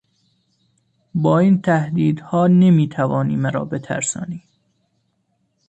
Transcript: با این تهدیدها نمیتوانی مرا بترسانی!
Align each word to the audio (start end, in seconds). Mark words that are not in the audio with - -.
با 1.15 1.39
این 1.39 1.61
تهدیدها 1.61 2.47
نمیتوانی 2.47 3.35
مرا 3.35 3.65
بترسانی! 3.65 4.43